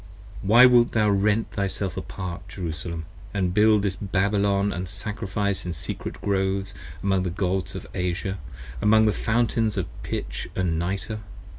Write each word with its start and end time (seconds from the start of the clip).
Why 0.41 0.65
wilt 0.65 0.93
thou 0.93 1.11
rend 1.11 1.51
thyself 1.51 1.95
apart, 1.95 2.47
Jerusalem? 2.49 3.05
And 3.35 3.53
build 3.53 3.83
this 3.83 3.95
Babylon 3.95 4.73
& 4.87 4.87
sacrifice 4.87 5.63
in 5.63 5.73
secret 5.73 6.19
Groves, 6.21 6.73
Among 7.03 7.21
the 7.21 7.29
Gods 7.29 7.75
of 7.75 7.85
Asia: 7.93 8.39
among 8.81 9.05
the 9.05 9.13
fountains 9.13 9.77
of 9.77 9.85
pitch 10.01 10.47
& 10.53 10.55
nitre. 10.55 11.19